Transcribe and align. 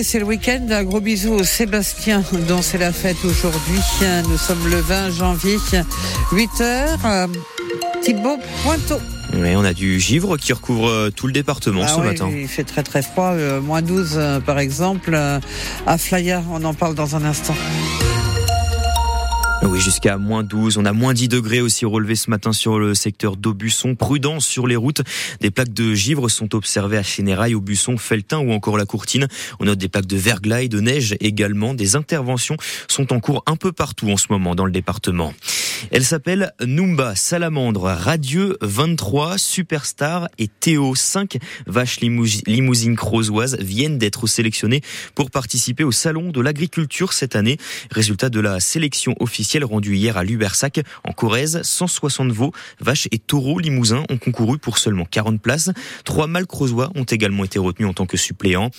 C'est 0.00 0.18
le 0.20 0.24
week-end. 0.24 0.66
Un 0.70 0.84
gros 0.84 1.00
bisou 1.02 1.34
au 1.34 1.44
Sébastien 1.44 2.24
dont 2.48 2.62
c'est 2.62 2.78
la 2.78 2.92
fête 2.92 3.18
aujourd'hui. 3.26 3.78
Nous 4.26 4.38
sommes 4.38 4.66
le 4.70 4.80
20 4.80 5.10
janvier, 5.10 5.58
8 6.32 6.50
h 6.60 7.28
Thibaut 8.00 8.38
Pointeau. 8.62 8.96
Oui, 9.34 9.54
on 9.54 9.62
a 9.62 9.74
du 9.74 10.00
givre 10.00 10.38
qui 10.38 10.54
recouvre 10.54 10.88
euh, 10.88 11.10
tout 11.10 11.26
le 11.26 11.34
département 11.34 11.82
Ah 11.84 11.88
ce 11.88 12.00
oui, 12.00 12.06
matin. 12.06 12.30
Il 12.34 12.48
fait 12.48 12.64
très 12.64 12.82
très 12.82 13.02
froid. 13.02 13.32
euh, 13.34 13.60
moins 13.60 13.82
12 13.82 14.12
euh, 14.16 14.40
par 14.40 14.58
exemple. 14.60 15.10
euh, 15.12 15.38
à 15.86 15.98
Flaya, 15.98 16.42
on 16.50 16.64
en 16.64 16.72
parle 16.72 16.94
dans 16.94 17.14
un 17.14 17.24
instant. 17.26 17.54
Oui, 19.64 19.80
jusqu'à 19.80 20.18
moins 20.18 20.42
12. 20.42 20.76
On 20.76 20.84
a 20.84 20.92
moins 20.92 21.14
10 21.14 21.28
degrés 21.28 21.60
aussi 21.60 21.84
relevés 21.86 22.16
ce 22.16 22.28
matin 22.30 22.52
sur 22.52 22.78
le 22.78 22.94
secteur 22.94 23.36
d'Aubusson. 23.36 23.94
Prudence 23.94 24.44
sur 24.44 24.66
les 24.66 24.76
routes. 24.76 25.02
Des 25.40 25.50
plaques 25.50 25.72
de 25.72 25.94
givre 25.94 26.28
sont 26.28 26.54
observées 26.54 26.98
à 26.98 27.02
Chénérail, 27.02 27.54
Aubusson, 27.54 27.96
Feltin 27.96 28.38
ou 28.40 28.52
encore 28.52 28.76
la 28.76 28.86
Courtine. 28.86 29.28
On 29.60 29.64
note 29.64 29.78
des 29.78 29.88
plaques 29.88 30.06
de 30.06 30.16
verglas 30.16 30.62
et 30.62 30.68
de 30.68 30.80
neige 30.80 31.16
également. 31.20 31.74
Des 31.74 31.96
interventions 31.96 32.56
sont 32.88 33.12
en 33.12 33.20
cours 33.20 33.44
un 33.46 33.56
peu 33.56 33.72
partout 33.72 34.10
en 34.10 34.16
ce 34.16 34.26
moment 34.30 34.54
dans 34.54 34.66
le 34.66 34.72
département. 34.72 35.32
Elle 35.90 36.04
s'appelle 36.04 36.52
Numba, 36.64 37.16
Salamandre, 37.16 37.82
Radieux 37.84 38.56
23, 38.60 39.36
Superstar 39.36 40.28
et 40.38 40.46
Théo 40.46 40.94
5 40.94 41.38
vaches 41.66 41.98
limous- 42.00 42.42
limousines 42.46 42.94
creusoises 42.94 43.56
viennent 43.58 43.98
d'être 43.98 44.28
sélectionnées 44.28 44.80
pour 45.16 45.30
participer 45.32 45.82
au 45.82 45.90
salon 45.90 46.30
de 46.30 46.40
l'agriculture 46.40 47.12
cette 47.12 47.34
année. 47.34 47.56
Résultat 47.90 48.28
de 48.28 48.38
la 48.38 48.60
sélection 48.60 49.14
officielle 49.18 49.51
rendue 49.62 49.96
hier 49.96 50.16
à 50.16 50.24
Lubersac 50.24 50.80
en 51.04 51.12
Corrèze, 51.12 51.60
160 51.62 52.32
veaux, 52.32 52.52
vaches 52.80 53.08
et 53.12 53.18
taureaux 53.18 53.58
limousins 53.58 54.04
ont 54.08 54.18
concouru 54.18 54.58
pour 54.58 54.78
seulement 54.78 55.04
40 55.04 55.40
places. 55.40 55.70
Trois 56.04 56.26
mâles 56.26 56.46
creusois 56.46 56.90
ont 56.94 57.04
également 57.04 57.44
été 57.44 57.58
retenus 57.58 57.88
en 57.88 57.94
tant 57.94 58.06
que 58.06 58.16
suppléants. 58.16 58.70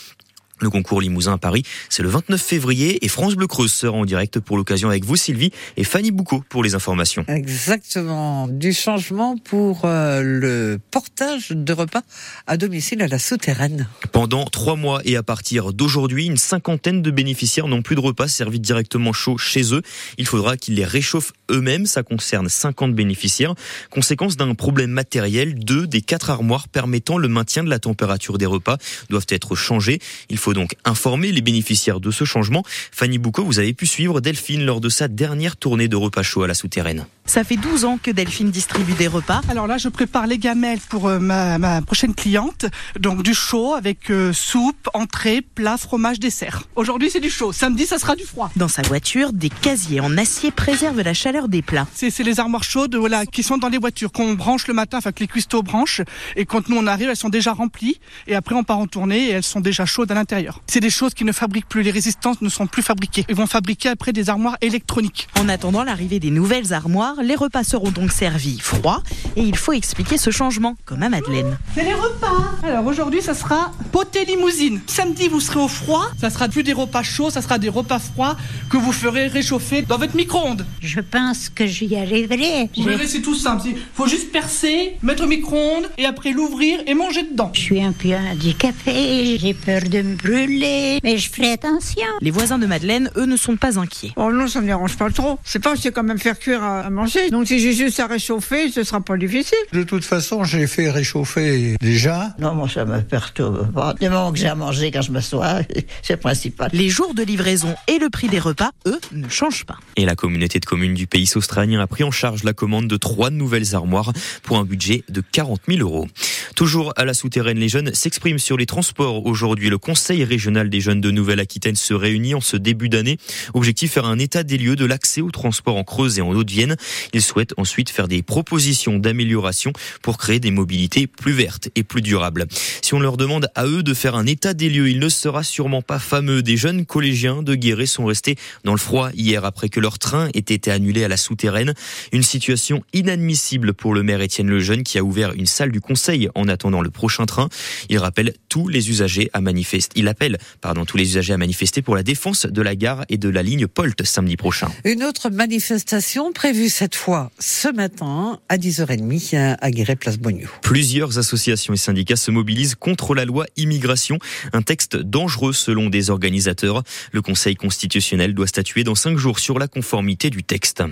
Le 0.63 0.70
concours 0.70 1.02
Limousin 1.02 1.34
à 1.34 1.38
Paris, 1.38 1.63
c'est 1.90 2.03
le 2.03 2.09
29 2.09 2.41
février 2.41 3.03
et 3.03 3.09
France 3.09 3.35
Bleu 3.35 3.48
Creuse 3.48 3.73
sera 3.73 3.98
en 3.98 4.05
direct 4.05 4.40
pour 4.40 4.55
l'occasion 4.55 4.88
avec 4.88 5.03
vous 5.03 5.17
Sylvie 5.17 5.52
et 5.75 5.83
Fanny 5.83 6.11
Boucaud 6.11 6.42
pour 6.47 6.64
les 6.64 6.73
informations. 6.73 7.25
Exactement. 7.28 8.47
Du 8.47 8.72
changement 8.72 9.36
pour 9.36 9.81
euh, 9.84 10.22
le 10.22 10.80
portage 10.89 11.50
de 11.50 11.73
repas 11.73 12.03
à 12.47 12.56
domicile 12.56 13.02
à 13.02 13.08
la 13.08 13.19
souterraine. 13.19 13.89
Pendant 14.14 14.45
trois 14.45 14.78
mois 14.78 15.02
et 15.03 15.17
à 15.17 15.23
partir 15.23 15.73
d'aujourd'hui, 15.73 16.28
une 16.28 16.38
cinquantaine 16.38 17.02
de 17.02 17.11
bénéficiaires 17.11 17.67
n'ont 17.67 17.81
plus 17.81 17.95
de 17.95 18.02
repas 18.02 18.30
servis 18.30 18.61
directement 18.61 19.11
chaud 19.11 19.38
chez 19.38 19.73
eux. 19.73 19.81
Il 20.17 20.28
faudra 20.28 20.56
qu'ils 20.56 20.75
les 20.75 20.86
réchauffent 20.86 21.34
eux-mêmes. 21.52 21.86
Ça 21.86 22.03
concerne 22.03 22.47
50 22.47 22.95
bénéficiaires. 22.95 23.53
Conséquence 23.89 24.38
d'un 24.38 24.56
problème 24.56 24.91
matériel, 24.91 25.56
deux 25.56 25.88
des 25.88 26.02
quatre 26.02 26.30
armoires 26.30 26.69
permettant 26.69 27.17
le 27.17 27.28
maintien 27.28 27.66
de 27.66 27.69
la 27.69 27.80
température 27.80 28.38
des 28.38 28.45
repas 28.45 28.78
doivent 29.09 29.28
être 29.28 29.56
changées. 29.56 30.00
Il 30.30 30.38
faut 30.38 30.53
donc 30.54 30.76
informer 30.86 31.32
les 31.32 31.42
bénéficiaires 31.42 32.00
de 32.00 32.12
ce 32.12 32.23
changement. 32.23 32.64
Fanny 32.92 33.18
Boucaud, 33.18 33.44
vous 33.44 33.59
avez 33.59 33.73
pu 33.73 33.86
suivre 33.86 34.22
Delphine 34.22 34.66
lors 34.66 34.82
de 34.82 34.90
sa 34.90 35.08
dernière 35.08 35.58
tournée 35.58 35.88
de 35.88 35.96
repas 35.96 36.23
chaud 36.23 36.44
à 36.44 36.48
la 36.48 36.54
souterraine. 36.54 37.06
Ça 37.26 37.44
fait 37.44 37.56
12 37.56 37.86
ans 37.86 37.98
que 38.02 38.12
Delphine 38.12 38.52
distribue 38.52 38.94
des 38.94 39.08
repas. 39.08 39.42
Alors 39.48 39.66
là, 39.66 39.78
je 39.78 39.88
prépare 39.88 40.28
les 40.28 40.38
gamelles 40.38 40.81
pour 40.90 41.08
euh, 41.08 41.20
ma, 41.20 41.58
ma 41.58 41.81
prochaine 41.81 42.14
cliente. 42.14 42.66
Donc 43.00 43.24
du 43.24 43.34
chaud 43.34 43.74
avec 43.74 44.12
euh, 44.12 44.34
soupe, 44.34 44.90
entrée, 44.94 45.42
plat, 45.42 45.78
fromage, 45.78 46.20
dessert. 46.20 46.64
Aujourd'hui, 46.76 47.09
c'est 47.09 47.22
du 47.22 47.30
chaud. 47.30 47.54
Samedi, 47.54 47.86
ça 47.86 47.98
sera 47.98 48.16
du 48.16 48.24
froid. 48.24 48.52
Dans 48.58 48.68
sa 48.68 48.81
voiture, 48.81 49.31
des 49.31 49.50
casiers 49.50 50.02
en 50.02 50.18
acier 50.18 50.52
préservent 50.52 51.02
la 51.02 51.14
chaleur 51.14 51.48
des 51.48 51.62
plats. 51.62 51.88
C'est 51.94 52.09
c'est 52.09 52.24
les 52.24 52.40
armoires 52.40 52.64
chaudes 52.64 52.96
voilà, 52.96 53.26
qui 53.26 53.42
sont 53.42 53.58
dans 53.58 53.70
les 53.70 53.78
voitures, 53.78 54.12
qu'on 54.12 54.34
branche 54.34 54.68
le 54.68 54.74
matin, 54.74 54.98
enfin 54.98 55.12
que 55.12 55.22
les 55.22 55.28
cuistots 55.28 55.64
branchent. 55.64 56.02
Et 56.36 56.46
quand 56.46 56.68
nous, 56.68 56.78
on 56.78 56.88
arrive, 56.88 57.09
elles 57.09 57.16
sont 57.16 57.30
déjà 57.30 57.54
remplies. 57.54 58.00
Et 58.28 58.36
après, 58.36 58.56
on 58.56 58.64
part 58.64 58.80
en 58.80 58.88
tournée 58.88 59.28
et 59.28 59.31
elles 59.31 59.44
sont 59.44 59.62
déjà 59.62 59.86
chaudes 59.86 60.12
à 60.12 60.16
l'intérieur. 60.16 60.33
C'est 60.67 60.80
des 60.80 60.89
choses 60.89 61.14
qui 61.14 61.26
ne 61.26 61.31
fabriquent 61.31 61.67
plus. 61.67 61.84
Les 61.84 61.92
résistances 61.92 62.42
ne 62.42 62.50
sont 62.50 62.67
plus 62.67 62.81
fabriquées. 62.81 63.26
Ils 63.30 63.36
vont 63.36 63.48
fabriquer 63.48 63.89
après 63.89 64.14
des 64.14 64.30
armoires 64.30 64.58
électroniques. 64.62 65.28
En 65.40 65.50
attendant 65.50 65.84
l'arrivée 65.84 66.20
des 66.20 66.31
nouvelles 66.31 66.73
armoires, 66.73 67.16
les 67.22 67.36
repas 67.36 67.64
seront 67.64 67.92
donc 67.92 68.12
servis 68.12 68.59
froids 68.59 69.03
et 69.35 69.41
il 69.41 69.56
faut 69.56 69.74
expliquer 69.74 70.18
ce 70.18 70.31
changement, 70.31 70.75
comme 70.85 71.03
à 71.03 71.09
Madeleine. 71.09 71.57
C'est 71.75 71.84
les 71.84 71.94
repas. 71.94 72.52
Alors 72.63 72.85
aujourd'hui, 72.85 73.22
ça 73.22 73.34
sera 73.34 73.72
poté 73.91 74.25
limousine. 74.25 74.80
Samedi, 74.88 75.28
vous 75.28 75.40
serez 75.40 75.59
au 75.59 75.68
froid. 75.68 76.06
Ça 76.19 76.30
sera 76.30 76.47
plus 76.47 76.63
des 76.63 76.74
repas 76.74 77.03
chauds, 77.03 77.30
ça 77.30 77.41
sera 77.41 77.59
des 77.59 77.69
repas 77.69 78.00
froids 78.00 78.36
que 78.69 78.78
vous 78.78 78.91
ferez 78.91 79.28
réchauffer 79.28 79.81
dans 79.84 79.97
votre 79.97 80.16
micro-ondes. 80.16 80.66
Je 80.81 81.00
pense 81.00 81.50
que 81.50 81.66
j'y 81.66 81.96
arriverai. 81.96 82.69
Vous 82.75 82.84
verrez, 82.84 83.07
c'est 83.07 83.22
tout 83.22 83.36
simple. 83.36 83.68
Il 83.68 83.78
faut 83.94 84.07
juste 84.07 84.31
percer, 84.31 84.97
mettre 85.02 85.24
au 85.24 85.28
micro-ondes 85.28 85.90
et 85.97 86.06
après 86.06 86.31
l'ouvrir 86.31 86.80
et 86.88 86.94
manger 86.94 87.24
dedans. 87.24 87.52
je 87.53 87.62
suis 87.62 87.84
un 87.84 87.91
peu 87.91 88.13
handicapée, 88.13 89.38
j'ai 89.40 89.53
peur 89.53 89.81
de 89.84 90.02
me 90.02 90.16
brûler, 90.23 91.00
mais 91.03 91.17
je 91.17 91.29
ferai 91.29 91.51
attention. 91.51 92.01
Les 92.22 92.31
voisins 92.31 92.57
de 92.57 92.66
Madeleine, 92.66 93.11
eux, 93.17 93.25
ne 93.25 93.38
sont 93.38 93.57
pas 93.57 93.78
inquiets. 93.79 94.11
Oh 94.16 94.31
non, 94.31 94.47
ça 94.47 94.61
me 94.61 94.66
dérange 94.66 94.97
pas 94.97 95.09
trop. 95.09 95.39
C'est 95.44 95.61
pas, 95.61 95.75
c'est 95.75 95.91
quand 95.91 96.03
même 96.03 96.19
faire 96.19 96.39
cuire 96.39 96.63
à, 96.63 96.81
à 96.81 96.89
manger. 96.89 97.29
Donc 97.29 97.47
si 97.47 97.59
j'ai 97.59 97.73
juste 97.73 98.00
à 98.00 98.07
réchauffer, 98.07 98.69
ce 98.69 98.83
sera 98.83 99.01
pas 99.01 99.17
difficile. 99.17 99.57
De 99.73 99.83
toute 99.83 100.06
façon, 100.06 100.44
j'ai 100.44 100.67
fait 100.67 100.89
réchauffer 100.89 101.75
déjà. 101.81 102.35
Non, 102.39 102.56
moi, 102.56 102.69
ça 102.69 102.85
me 102.85 103.01
perturbe 103.01 103.72
pas. 103.72 103.94
Du 104.00 104.09
moment 104.09 104.31
que 104.31 104.38
j'ai 104.38 104.47
à 104.47 104.56
manger 104.56 104.91
quand 104.91 105.01
je 105.01 105.12
m'assois, 105.12 105.59
c'est 106.01 106.13
le 106.13 106.19
principal. 106.19 106.69
Les 106.73 106.89
jours 106.89 107.13
de 107.13 107.23
livraison 107.23 107.75
et 107.88 108.00
le 108.00 108.09
prix 108.09 108.29
des 108.29 108.39
repas, 108.39 108.72
eux, 108.88 109.00
ne 109.12 109.28
changent 109.29 109.66
pas. 109.66 109.78
Et 109.95 110.06
la 110.06 110.16
communauté 110.16 110.59
de 110.59 110.66
communes 110.66 110.94
du 110.94 111.07
pays 111.07 111.29
australien 111.35 111.79
a 111.79 111.88
pris 111.88 112.03
en 112.03 112.12
charge 112.12 112.44
la 112.44 112.53
commande 112.53 112.88
de 112.88 112.97
trois 112.97 113.29
nouvelles 113.29 113.75
armoires 113.75 114.13
pour 114.44 114.57
un 114.57 114.63
budget 114.63 115.03
de 115.09 115.22
40 115.22 115.62
000 115.67 115.79
euros. 115.81 116.07
Toujours 116.56 116.94
à 116.97 117.06
la 117.06 117.14
souterraine, 117.14 117.58
les 117.58 117.69
jeunes 117.69 117.94
s'expriment 117.94 118.38
sur 118.38 118.58
les 118.58 118.66
transports. 118.66 119.25
Aujourd'hui, 119.25 119.69
le 119.69 119.78
Conseil 119.78 120.24
régional 120.24 120.69
des 120.69 120.81
jeunes 120.81 121.02
de 121.02 121.09
Nouvelle-Aquitaine 121.09 121.75
se 121.75 121.94
réunit 121.94 122.36
en 122.36 122.41
ce 122.41 122.58
début 122.58 122.90
d'année. 122.90 123.18
Objectif, 123.56 123.94
faire 123.94 124.06
un 124.06 124.19
état 124.19 124.44
des 124.44 124.58
lieux 124.58 124.75
de 124.75 124.86
l'accès 124.86 125.22
aux 125.22 125.31
transports 125.31 125.78
en 125.78 125.84
Creuse 125.84 126.19
et 126.19 126.22
en 126.22 126.30
Haute-Vienne. 126.30 126.75
Ils 127.13 127.22
souhaitent 127.22 127.53
ensuite 127.58 127.90
faire 127.90 128.08
des 128.08 128.22
propositions 128.22 129.00
d'amélioration 129.00 129.74
pour 130.03 130.18
créer 130.18 130.40
des 130.40 130.52
mobilités 130.52 131.08
plus 131.08 131.31
vertes 131.31 131.69
et 131.75 131.84
plus 131.84 132.02
durables. 132.02 132.46
Si 132.81 132.94
on 132.94 133.00
leur 133.00 133.18
demande 133.18 133.47
à 133.56 133.66
eux 133.66 133.81
de 133.81 133.94
faire 133.94 134.16
un 134.16 134.28
état 134.28 134.53
des 134.53 134.69
lieux, 134.69 134.90
il 134.90 135.00
ne 135.00 135.09
sera 135.09 135.44
sûrement 135.44 135.81
pas 135.81 136.00
fameux. 136.00 136.44
Des 136.44 136.58
jeunes 136.58 136.86
collégiens 136.86 137.42
de 137.42 137.56
Guéret 137.56 137.88
sont 137.88 138.06
restés 138.06 138.36
dans 138.63 138.74
le 138.74 138.80
froid 138.80 139.09
hier 139.16 139.44
après 139.44 139.69
que 139.69 139.80
leur 139.80 139.97
train 139.97 140.30
ait 140.36 140.40
été 140.40 140.69
annulé 140.69 141.03
à 141.03 141.08
la 141.08 141.18
souterraine. 141.18 141.74
Une 142.12 142.24
situation 142.24 142.84
inadmissible 142.94 143.74
pour 143.74 143.96
le 143.96 144.03
maire 144.03 144.22
Étienne 144.22 144.50
Lejeune 144.50 144.84
qui 144.84 145.00
a 145.00 145.03
ouvert 145.03 145.34
une 145.34 145.47
salle 145.47 145.72
du 145.72 145.81
conseil 145.81 146.30
attendant 146.48 146.81
le 146.81 146.90
prochain 146.90 147.26
train. 147.26 147.50
Il 147.90 147.98
rappelle 147.98 148.34
tous 148.50 148.68
les 148.68 148.90
usagers 148.90 149.30
à 149.34 149.42
manifester. 149.42 150.00
Il 150.00 150.08
appelle, 150.08 150.38
pardon, 150.62 150.86
tous 150.86 150.98
les 150.98 151.09
usagers 151.09 151.34
à 151.34 151.38
manifester 151.38 151.81
pour 151.81 151.96
la 151.96 152.04
défense 152.04 152.46
de 152.46 152.62
la 152.62 152.76
gare 152.76 153.06
et 153.09 153.18
de 153.18 153.30
la 153.30 153.44
ligne 153.44 153.68
Polt 153.68 154.04
samedi 154.04 154.38
prochain. 154.38 154.70
Une 154.86 155.04
autre 155.04 155.30
manifestation 155.30 156.31
prévue 156.31 156.70
cette 156.70 156.96
fois 156.96 157.31
ce 157.40 157.68
matin 157.68 158.40
à 158.50 158.58
10h30 158.58 159.58
à 159.59 159.72
Guéret 159.72 159.96
Place 159.96 160.18
Bognou. 160.18 160.50
Plusieurs 160.62 161.18
associations 161.18 161.74
et 161.74 161.78
syndicats 161.78 162.16
se 162.16 162.31
mobilisent 162.31 162.75
contre 162.75 163.16
la 163.16 163.25
loi 163.25 163.46
immigration, 163.58 164.20
un 164.54 164.62
texte 164.62 164.98
dangereux 164.98 165.54
selon 165.54 165.90
des 165.90 166.10
organisateurs. 166.10 166.84
Le 167.12 167.22
Conseil 167.22 167.56
constitutionnel 167.56 168.34
doit 168.34 168.48
statuer 168.48 168.84
dans 168.84 168.96
cinq 168.96 169.18
jours 169.18 169.40
sur 169.40 169.60
la 169.60 169.68
conformité 169.68 170.30
du 170.30 170.44
texte. 170.44 170.84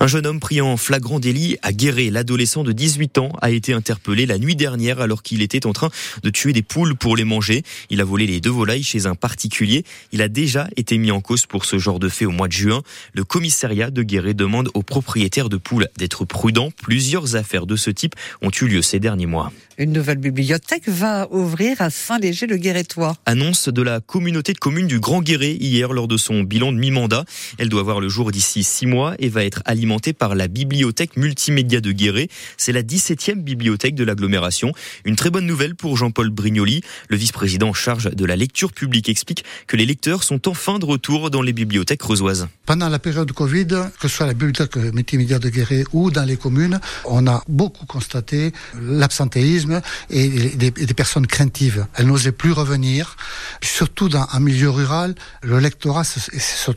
Un 0.00 0.06
jeune 0.06 0.26
homme 0.26 0.40
pris 0.40 0.60
en 0.60 0.76
flagrant 0.76 1.20
délit 1.20 1.56
à 1.62 1.72
Guéret, 1.72 2.10
l'adolescent 2.10 2.64
de 2.64 2.72
18 2.72 3.18
ans, 3.18 3.32
a 3.40 3.50
été 3.50 3.72
interpellé 3.72 4.26
la 4.26 4.38
nuit 4.38 4.56
dernière 4.56 4.81
alors 4.90 5.22
qu'il 5.22 5.42
était 5.42 5.66
en 5.66 5.72
train 5.72 5.90
de 6.22 6.30
tuer 6.30 6.52
des 6.52 6.62
poules 6.62 6.96
pour 6.96 7.16
les 7.16 7.24
manger. 7.24 7.62
Il 7.90 8.00
a 8.00 8.04
volé 8.04 8.26
les 8.26 8.40
deux 8.40 8.50
volailles 8.50 8.82
chez 8.82 9.06
un 9.06 9.14
particulier. 9.14 9.84
Il 10.12 10.22
a 10.22 10.28
déjà 10.28 10.68
été 10.76 10.98
mis 10.98 11.10
en 11.10 11.20
cause 11.20 11.46
pour 11.46 11.64
ce 11.64 11.78
genre 11.78 11.98
de 11.98 12.08
fait 12.08 12.26
au 12.26 12.30
mois 12.30 12.48
de 12.48 12.52
juin. 12.52 12.82
Le 13.12 13.24
commissariat 13.24 13.90
de 13.90 14.02
Guéret 14.02 14.34
demande 14.34 14.70
aux 14.74 14.82
propriétaires 14.82 15.48
de 15.48 15.56
poules 15.56 15.88
d'être 15.96 16.24
prudents. 16.24 16.70
Plusieurs 16.82 17.36
affaires 17.36 17.66
de 17.66 17.76
ce 17.76 17.90
type 17.90 18.14
ont 18.42 18.50
eu 18.50 18.66
lieu 18.66 18.82
ces 18.82 19.00
derniers 19.00 19.26
mois. 19.26 19.52
Une 19.78 19.92
nouvelle 19.92 20.18
bibliothèque 20.18 20.86
va 20.86 21.28
ouvrir 21.30 21.80
à 21.80 21.88
Saint-Léger-le-Guérétois. 21.88 23.16
Annonce 23.24 23.70
de 23.70 23.80
la 23.80 24.00
communauté 24.00 24.52
de 24.52 24.58
communes 24.58 24.86
du 24.86 25.00
Grand 25.00 25.22
Guéret 25.22 25.52
hier 25.52 25.94
lors 25.94 26.08
de 26.08 26.18
son 26.18 26.42
bilan 26.42 26.72
de 26.72 26.78
mi-mandat. 26.78 27.24
Elle 27.56 27.70
doit 27.70 27.82
voir 27.82 27.98
le 27.98 28.10
jour 28.10 28.32
d'ici 28.32 28.64
six 28.64 28.84
mois 28.84 29.14
et 29.18 29.30
va 29.30 29.44
être 29.44 29.62
alimentée 29.64 30.12
par 30.12 30.34
la 30.34 30.46
bibliothèque 30.46 31.16
multimédia 31.16 31.80
de 31.80 31.90
Guéret. 31.90 32.28
C'est 32.58 32.72
la 32.72 32.82
17e 32.82 33.36
bibliothèque 33.36 33.94
de 33.94 34.04
l'agglomération. 34.04 34.72
Une 35.06 35.16
très 35.16 35.30
bonne 35.30 35.46
nouvelle 35.46 35.74
pour 35.74 35.96
Jean-Paul 35.96 36.28
Brignoli. 36.28 36.82
Le 37.08 37.16
vice-président 37.16 37.70
en 37.70 37.74
charge 37.74 38.10
de 38.14 38.24
la 38.26 38.36
lecture 38.36 38.72
publique 38.72 39.08
explique 39.08 39.42
que 39.66 39.78
les 39.78 39.86
lecteurs 39.86 40.22
sont 40.22 40.48
enfin 40.48 40.80
de 40.80 40.84
retour 40.84 41.30
dans 41.30 41.40
les 41.40 41.54
bibliothèques 41.54 42.00
creusoises. 42.00 42.46
Pendant 42.66 42.90
la 42.90 42.98
période 42.98 43.26
de 43.26 43.32
Covid, 43.32 43.66
que 43.66 44.08
ce 44.08 44.08
soit 44.08 44.26
la 44.26 44.34
bibliothèque 44.34 44.76
multimédia 44.76 45.38
de 45.38 45.48
Guéret 45.48 45.84
ou 45.94 46.10
dans 46.10 46.24
les 46.24 46.36
communes, 46.36 46.78
on 47.06 47.26
a 47.26 47.42
beaucoup 47.48 47.86
constaté 47.86 48.52
l'absentéisme 48.78 49.61
et 50.10 50.28
des, 50.28 50.70
personnes 50.94 51.26
craintives. 51.26 51.86
Elles 51.94 52.06
n'osaient 52.06 52.32
plus 52.32 52.52
revenir. 52.52 53.16
Surtout 53.62 54.08
dans 54.08 54.26
un 54.32 54.40
milieu 54.40 54.70
rural, 54.70 55.14
le 55.42 55.58
lectorat 55.58 56.04
ce 56.04 56.20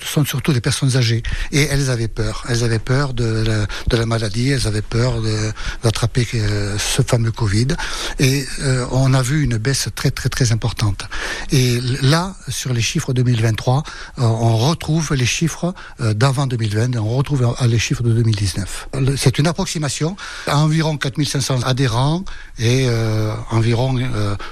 sont 0.01 0.25
surtout 0.25 0.53
des 0.53 0.61
personnes 0.61 0.95
âgées 0.95 1.23
et 1.51 1.63
elles 1.63 1.89
avaient 1.89 2.07
peur. 2.07 2.43
Elles 2.49 2.63
avaient 2.63 2.79
peur 2.79 3.13
de 3.13 3.43
la, 3.91 4.05
maladie, 4.05 4.49
elles 4.49 4.67
avaient 4.67 4.81
peur 4.81 5.21
d'attraper 5.83 6.27
euh, 6.35 6.77
ce 6.77 7.01
fameux 7.01 7.31
Covid 7.31 7.67
et 8.19 8.45
euh, 8.61 8.85
on 8.91 9.13
a 9.13 9.21
vu 9.21 9.43
une 9.43 9.57
baisse 9.57 9.89
très 9.95 10.11
très 10.11 10.29
très 10.29 10.51
importante. 10.51 11.05
Et 11.51 11.79
là, 12.01 12.35
sur 12.47 12.73
les 12.73 12.81
chiffres 12.81 13.13
2023, 13.13 13.83
euh, 14.19 14.21
on 14.21 14.57
retrouve 14.57 15.13
les 15.13 15.25
chiffres 15.25 15.73
d'avant 15.99 16.47
2020, 16.47 16.97
on 16.97 17.15
retrouve 17.15 17.55
les 17.65 17.79
chiffres 17.79 18.03
de 18.03 18.13
2019. 18.13 18.89
C'est 19.17 19.39
une 19.39 19.47
approximation, 19.47 20.15
environ 20.47 20.97
4500 20.97 21.63
adhérents 21.63 22.23
et 22.59 22.74
environ 23.51 23.95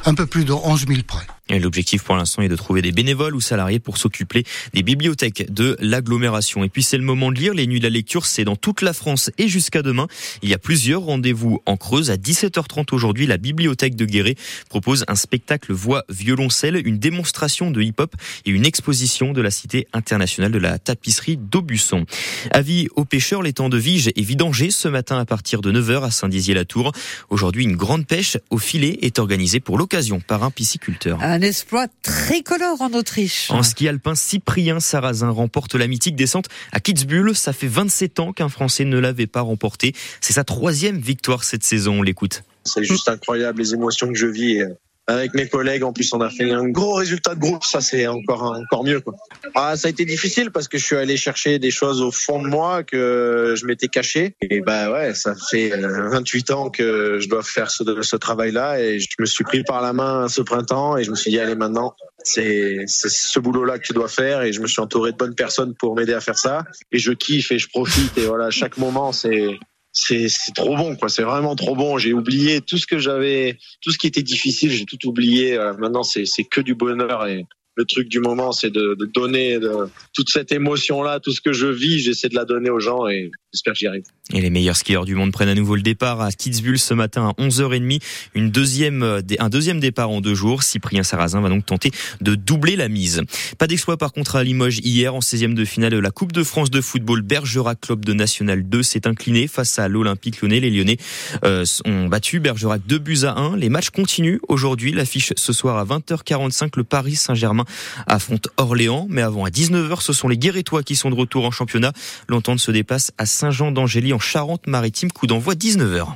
un 0.06 0.14
peu 0.16 0.26
plus 0.26 0.46
de 0.46 0.54
11 0.54 0.86
000 0.88 1.02
prêts. 1.08 1.28
L'objectif 1.50 2.04
pour 2.04 2.16
l'instant 2.16 2.42
est 2.42 2.48
de 2.48 2.56
trouver 2.56 2.82
des 2.82 2.94
bénévoles 2.94 3.36
ou 3.36 3.42
salariés 3.42 3.80
pour 3.80 3.98
s'occuper 3.98 4.46
des 4.74 4.82
bibliothèques 4.82 5.52
de 5.52 5.76
l'agglomération. 5.82 6.64
Et 6.64 6.70
puis 6.70 6.84
c'est 6.84 6.98
le 6.98 7.04
moment 7.04 7.34
de 7.34 7.38
lire. 7.38 7.54
Les 7.54 7.68
nuits 7.68 7.80
de 7.80 7.84
la 7.84 7.90
lecture, 7.90 8.26
c'est 8.26 8.46
dans 8.46 8.56
toute 8.56 8.82
la 8.82 8.94
France 8.94 9.30
et 9.38 9.50
jusqu'à 9.50 9.82
demain. 9.82 10.08
Il 10.42 10.50
y 10.50 10.54
a 10.54 10.58
plusieurs 10.58 11.02
rendez-vous 11.02 11.62
en 11.66 11.76
Creuse. 11.76 12.12
À 12.12 12.16
17h30 12.16 12.94
aujourd'hui, 12.94 13.28
la 13.28 13.38
bibliothèque 13.38 13.96
de 13.96 14.06
Guéret 14.06 14.36
propose 14.70 15.04
un 15.10 15.16
spectacle 15.16 15.74
voix 15.74 16.06
violoncelle, 16.08 16.82
une 16.88 16.98
démonstration 16.98 17.72
de 17.72 17.82
hip-hop 17.82 18.16
et 18.46 18.50
une 18.50 18.66
exposition 18.66 19.34
de 19.34 19.42
la 19.42 19.52
Cité 19.52 19.88
internationale 19.92 20.52
de 20.52 20.60
la 20.60 20.80
tapisserie 20.80 21.36
d'Aubusson. 21.36 22.06
Avis 22.52 22.88
aux 22.96 23.06
pêcheurs, 23.06 23.42
les 23.42 23.54
temps 23.54 23.70
de 23.70 23.78
Viges 23.78 24.12
et 24.16 24.22
Vidanger 24.22 24.72
ce 24.72 24.88
matin 24.88 25.20
à 25.20 25.26
partir 25.26 25.62
de 25.62 25.74
9h 25.74 26.06
à 26.06 26.12
Saint-Dizier-la-Tour. 26.12 26.94
Aujourd'hui, 27.30 27.66
une 27.66 27.76
grande 27.76 28.08
pêche 28.08 28.38
au 28.50 28.58
filet 28.58 29.00
est 29.02 29.20
organisée 29.20 29.60
pour 29.60 29.78
l'occasion 29.78 30.22
par 30.22 30.44
un 30.44 30.52
pisciculteur. 30.52 31.20
Un 31.34 31.42
exploit 31.42 31.88
tricolore 32.04 32.80
en 32.80 32.94
Autriche. 32.94 33.50
En 33.50 33.64
ski 33.64 33.88
alpin, 33.88 34.14
Cyprien 34.14 34.80
Sarrazin 34.80 35.32
remporte 35.32 35.74
la 35.74 35.88
mythique 35.88 36.16
descente 36.16 36.46
à 36.72 36.80
Kitzbühel. 36.80 37.34
Ça 37.34 37.54
fait 37.54 37.66
27 37.66 38.20
ans 38.20 38.34
qu'un 38.34 38.50
Français 38.50 38.86
ne 38.86 39.00
l'avait 39.00 39.26
pas 39.26 39.42
remporté. 39.42 39.96
C'est 40.22 40.34
sa 40.34 40.44
troisième 40.44 41.00
victoire 41.00 41.44
cette 41.44 41.64
saison. 41.64 41.94
On 41.94 42.02
l'écoute. 42.04 42.44
C'est 42.66 42.84
juste 42.84 43.10
incroyable 43.10 43.62
les 43.62 43.74
émotions 43.74 44.10
que 44.10 44.14
je 44.14 44.28
vis 44.28 44.62
avec 45.08 45.34
mes 45.34 45.48
collègues. 45.48 45.84
En 45.84 45.94
plus, 45.94 46.14
on 46.14 46.22
a 46.22 46.30
fait 46.30 46.52
un 46.52 46.70
gros 46.70 46.94
résultat 46.94 47.36
de 47.36 47.40
groupe. 47.40 47.64
Ça, 47.64 47.82
c'est 47.82 48.08
encore 48.08 48.44
encore 48.44 48.84
mieux. 48.84 49.02
Quoi. 49.02 49.16
Ah, 49.56 49.76
ça 49.76 49.88
a 49.88 49.92
été 49.92 50.06
difficile 50.06 50.52
parce 50.52 50.68
que 50.68 50.78
je 50.78 50.86
suis 50.86 50.96
allé 50.96 51.18
chercher 51.18 51.60
des 51.60 51.72
choses 51.72 52.02
au 52.02 52.12
fond 52.12 52.42
de 52.42 52.48
moi 52.48 52.84
que 52.84 53.56
je 53.58 53.66
m'étais 53.66 53.88
caché. 53.88 54.36
Et 54.42 54.62
bah 54.62 54.92
ouais, 54.92 55.14
ça 55.14 55.36
fait 55.52 55.70
28 55.70 56.52
ans 56.52 56.70
que 56.70 57.20
je 57.20 57.28
dois 57.28 57.44
faire 57.44 57.70
ce, 57.70 57.84
ce 58.02 58.16
travail-là 58.16 58.80
et 58.80 59.00
je 59.00 59.08
me 59.20 59.26
suis 59.26 59.44
pris 59.44 59.64
par 59.64 59.82
la 59.82 59.94
main 59.94 60.28
ce 60.28 60.42
printemps 60.42 60.98
et 60.98 61.04
je 61.04 61.12
me 61.12 61.16
suis 61.16 61.32
dit 61.32 61.40
allez 61.40 61.56
maintenant. 61.56 61.96
C'est 62.24 62.86
ce 62.88 63.40
boulot-là 63.40 63.80
que 63.80 63.86
tu 63.86 63.94
dois 63.94 64.08
faire 64.08 64.44
et 64.44 64.54
je 64.54 64.62
me 64.62 64.68
suis 64.68 64.82
entouré 64.82 65.12
de 65.12 65.18
bonnes 65.18 65.36
personnes 65.36 65.74
pour 65.76 65.96
m'aider 65.96 66.14
à 66.14 66.22
faire 66.22 66.38
ça 66.38 66.64
et 66.92 66.98
je 66.98 67.12
kiffe 67.12 67.52
et 67.52 67.60
je 67.60 67.68
profite 67.68 68.18
et 68.18 68.26
voilà 68.26 68.50
chaque 68.50 68.78
moment 68.78 69.12
c'est 69.12 69.60
c'est 69.94 70.28
trop 70.56 70.76
bon 70.76 70.96
quoi. 70.96 71.08
C'est 71.08 71.24
vraiment 71.24 71.56
trop 71.56 71.76
bon. 71.76 71.98
J'ai 71.98 72.14
oublié 72.14 72.62
tout 72.62 72.78
ce 72.78 72.88
que 72.88 72.98
j'avais 72.98 73.58
tout 73.82 73.92
ce 73.92 73.98
qui 73.98 74.08
était 74.08 74.24
difficile 74.24 74.72
j'ai 74.72 74.86
tout 74.86 75.08
oublié. 75.08 75.56
Euh, 75.56 75.74
maintenant 75.78 76.04
c'est 76.04 76.26
c'est 76.26 76.44
que 76.44 76.62
du 76.62 76.76
bonheur 76.76 77.26
et 77.28 77.46
le 77.76 77.86
truc 77.86 78.08
du 78.08 78.20
moment, 78.20 78.52
c'est 78.52 78.70
de, 78.70 78.96
de, 79.00 79.06
donner 79.06 79.60
de, 79.60 79.90
toute 80.14 80.30
cette 80.30 80.52
émotion-là, 80.52 81.20
tout 81.20 81.32
ce 81.32 81.42
que 81.42 81.54
je 81.54 81.66
vis, 81.68 82.00
j'essaie 82.00 82.30
de 82.30 82.36
la 82.36 82.46
donner 82.46 82.70
aux 82.70 82.80
gens 82.80 83.08
et 83.08 83.32
j'espère 83.52 83.74
que 83.74 83.80
j'y 83.80 83.88
arrive. 83.88 84.04
Et 84.32 84.40
les 84.40 84.50
meilleurs 84.50 84.78
skieurs 84.78 85.04
du 85.04 85.16
monde 85.16 85.34
prennent 85.34 85.50
à 85.50 85.54
nouveau 85.54 85.76
le 85.76 85.82
départ 85.82 86.22
à 86.22 86.32
Kitzbühel 86.32 86.80
ce 86.80 86.94
matin 86.94 87.28
à 87.28 87.42
11h30. 87.42 88.02
Une 88.36 88.52
deuxième, 88.52 89.04
euh, 89.04 89.22
un 89.38 89.50
deuxième 89.50 89.82
départ 89.82 90.10
en 90.10 90.22
deux 90.22 90.34
jours. 90.34 90.64
Cyprien 90.64 91.04
Sarrazin 91.04 91.42
va 91.42 91.50
donc 91.50 91.66
tenter 91.66 91.92
de 92.22 92.34
doubler 92.34 92.78
la 92.78 92.88
mise. 92.88 93.22
Pas 93.58 93.68
d'exploit 93.68 93.98
par 93.98 94.14
contre 94.14 94.38
à 94.38 94.44
Limoges 94.46 94.80
hier 94.80 95.14
en 95.14 95.20
16e 95.20 95.54
de 95.54 95.66
finale 95.66 95.92
de 95.92 95.98
la 95.98 96.10
Coupe 96.10 96.32
de 96.32 96.42
France 96.46 96.72
de 96.72 96.80
football. 96.80 97.22
Bergerac 97.22 97.82
Club 97.82 98.06
de 98.06 98.14
National 98.14 98.64
2 98.64 98.82
s'est 98.82 99.08
incliné 99.08 99.48
face 99.48 99.78
à 99.78 99.90
l'Olympique 99.90 100.42
Lyonnais. 100.42 100.62
Les 100.62 100.72
Lyonnais 100.72 100.98
euh, 101.44 101.66
ont 101.84 102.08
battu 102.08 102.40
Bergerac 102.40 102.82
2 102.88 103.00
buts 103.00 103.24
à 103.24 103.38
1. 103.38 103.58
Les 103.58 103.68
matchs 103.68 103.90
continuent 103.90 104.40
aujourd'hui. 104.48 104.94
L'affiche 104.94 105.34
ce 105.36 105.52
soir 105.52 105.78
à 105.78 105.84
20h45. 105.84 106.72
Le 106.78 106.86
Paris 106.86 107.18
Saint-Germain 107.18 107.66
affronte 108.08 108.48
Orléans. 108.56 109.06
Mais 109.10 109.22
avant, 109.22 109.44
à 109.44 109.50
19h, 109.50 110.00
ce 110.00 110.14
sont 110.14 110.30
les 110.30 110.38
Guérétois 110.38 110.82
qui 110.82 110.96
sont 110.96 111.10
de 111.10 111.16
retour 111.16 111.44
en 111.44 111.52
championnat. 111.52 111.92
L'entente 112.30 112.62
se 112.62 112.72
déplace 112.72 113.12
à 113.18 113.26
Saint-Jean 113.26 113.74
d'Angély 113.74 114.13
en 114.14 114.20
Charente-Maritime. 114.20 115.12
Coup 115.12 115.28
d'envoi 115.28 115.56
19h. 115.56 116.16